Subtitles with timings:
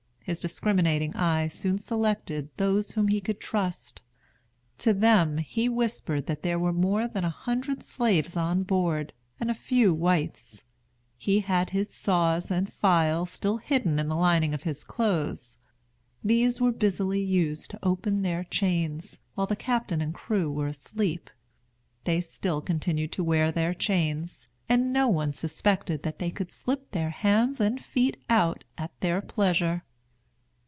[0.23, 4.01] His discriminating eye soon selected those whom he could trust.
[4.77, 9.53] To them he whispered that there were more than a hundred slaves on board, and
[9.57, 10.63] few whites.
[11.17, 15.57] He had his saws and files still hidden in the lining of his clothes.
[16.23, 21.31] These were busily used to open their chains, while the captain and crew were asleep.
[22.03, 26.91] They still continued to wear their chains, and no one suspected that they could slip
[26.91, 29.83] their hands and feet out at their pleasure.